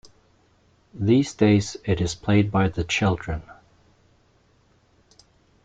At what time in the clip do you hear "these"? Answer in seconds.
0.95-1.35